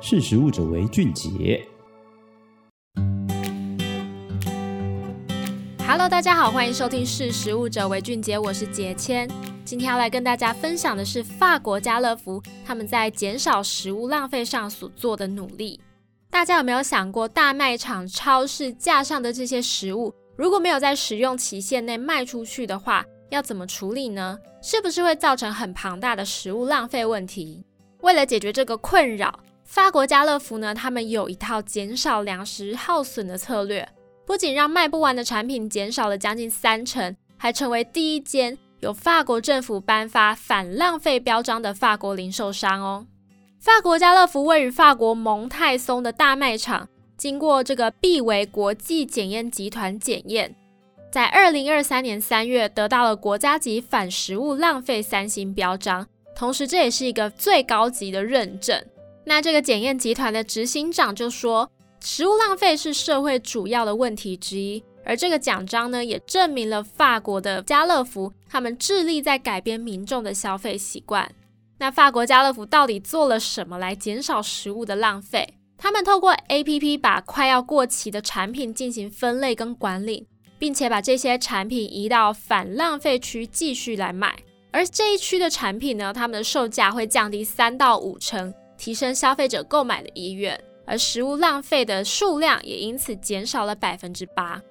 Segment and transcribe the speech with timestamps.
[0.00, 1.66] 识食物者为俊杰。
[5.84, 9.28] Hello，大家好，欢迎收听《识食物者为俊杰》，我是杰谦。
[9.64, 15.80] 今天要来跟大家分享的是法国家乐福他们在减少食物浪费上所做的努力。
[16.30, 24.38] 大家有没有想过，大卖场、超市架上的这些食物，如果没有在使用期限内卖出去的话，要怎么处理呢？
[24.62, 27.64] 是不是会造成很庞大的食物浪费问题？
[28.02, 33.86] 为了解决这个困扰，法国家乐福呢，他们有一套减少粮食耗损的策略，
[34.24, 43.06] 不仅让卖不完的产品减少了将近三成，还成为第一间由法国政府颁发反浪费标章的法国零售商哦。
[43.60, 46.88] 法国家乐福位于法国蒙泰松的大卖场，
[47.18, 50.56] 经过这个必维国际检验集团检验，
[51.12, 58.82] 在二零二三年三月得到了国家级反食物浪费三星标章，同时这也是一个最高级的认证。
[59.28, 71.30] 那这个检验集团的执行长就说，食物浪费是社会主要的问题之一，而这个奖章呢，也证明了法国的家乐福他们致力在改变民众的消费习惯。
[71.76, 75.46] 那法国家乐福到底做了什么来减少食物的浪费？
[75.76, 80.26] 他们透过 APP 把快要过期的产品进行分类跟管理，
[80.58, 84.34] 并且把这些产品移到反浪费区继续来卖。
[84.72, 94.62] 而这一区的产品呢，他们的售价会降低三到五成，提升消费者购买的意愿，而食物浪费的数量也因此减少了百分之八。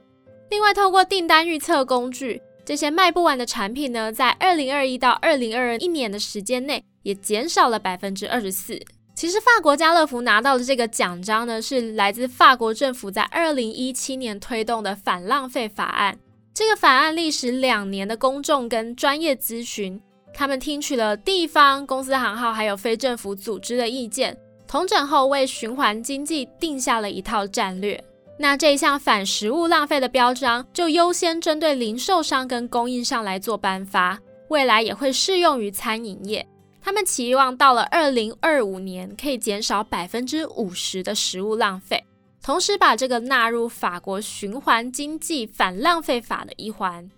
[0.50, 8.81] 另外，透过订单预测工具，这些卖不完的产品呢，在二零二一到二零二二一年的时间内，也减少了百分之二十四。
[9.13, 16.17] 其实法国家乐福拿到的这个奖章呢，是来自法国政府在二零一七年推动的反浪费法案。
[16.53, 20.02] 这个法案历时两年的公众跟专业咨询，
[20.38, 28.00] 他们听取了地方、公司行号还有非政府组织的意见，统整后为循环经济定下了一套战略。
[28.38, 36.47] 那这一项反食物浪费的标章，就优先针对零售商跟供应商来做颁发，未来也会适用于餐饮业。
[36.80, 42.06] 他们期望到了二零二五年可以减少百分之五十的食物浪费，
[42.44, 47.09] 同时把这个纳入法国循环经济反浪费法的一环。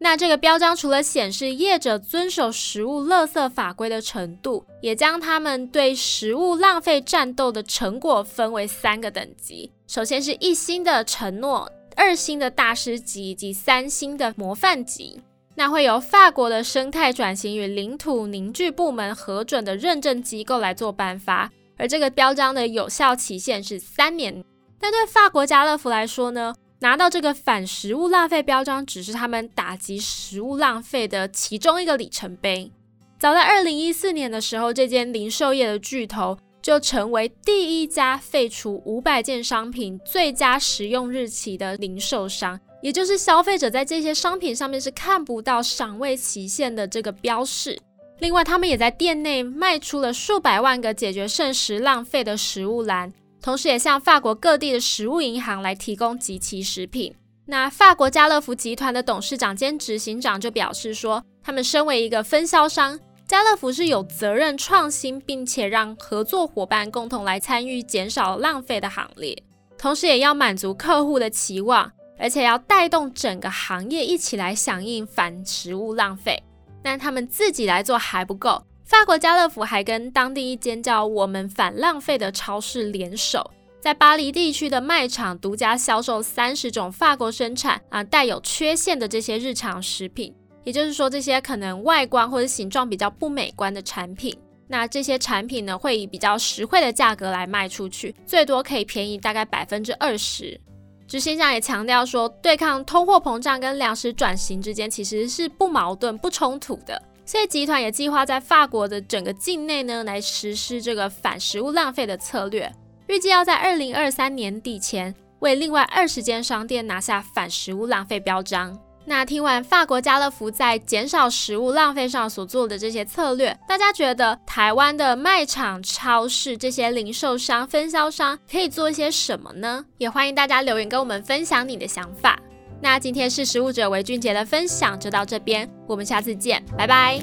[0.00, 9.72] 那这个标章除了显示业者遵守食物垃圾法规的程度，也将他们对食物浪费战斗的成果分为三个等级。
[9.88, 15.20] 首先是一星的承诺，二星的大师级以及三星的模范级。
[15.56, 24.44] 那会由法国的生态转型与领土凝聚部门核准的认证机构来做颁发，而这个标章的有效期限是三年。
[24.78, 32.70] 但对法国家乐福来说呢，拿到这个反食物浪费标章只是他们打击食物浪费的其中一个里程碑。
[33.18, 42.58] 早在二零一四年的时候，这间零售业的巨头就成为第一家废除五百件商品最佳食用日期的零售商。
[42.80, 47.76] 也就是消费者在这些商品上面是看不到赏味期限的这个标示。
[48.20, 53.12] 另外，他们也在店内卖出了数百万个解决剩食浪费的食物篮，
[53.48, 57.14] 同时也向法国各地的食物银行来提供及其食品。
[57.46, 69.34] 那法国家乐福集团的董事长兼执行长就表示说，他们身为一个分销商，家乐福是有责任创新，并且让合作伙伴共同来参与减少浪费的行列，
[69.78, 71.90] 同时也要满足客户的期望。
[72.18, 76.42] 而且要带动整个行业一起来响应反食物浪费，
[76.82, 78.62] 但他们自己来做还不够。
[78.88, 90.34] 法国家乐福还跟当地一间叫“我们反浪费”的超市联手，在巴黎地区的卖场独家销售三十种法国生产啊带有缺陷的这些日常食品，
[90.64, 94.34] 也就是说这些可能外观或者形状比较不美观的产品。
[94.68, 100.58] 那这些产品呢会以比较实惠的价格来卖出去，最多可以便宜大概百分之二十。
[101.06, 107.02] 执行长也强调说，对抗通货膨胀跟粮食转型之间其实是不矛盾、不冲突的。
[107.28, 112.72] 所以集团也计划在法国的整个境内呢，来实施这个反食物浪费的策略，
[113.06, 118.80] 预计要在二零二三年底前，为另外二十间商店拿下反食物浪费标章。
[119.04, 129.84] 那听完法国家乐福在减少食物浪费上所做的这些策略，大家觉得台湾的卖场、超市这些零售商、分销商可以做一些什么呢？
[129.98, 132.38] 也欢迎大家留言跟我们分享你的想法。
[132.80, 137.20] 那今天识食物者为俊杰的分享就到这边，我们下次见，拜拜。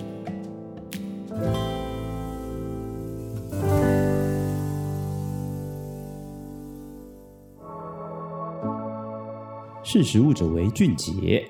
[9.83, 11.49] 识食物者为俊杰。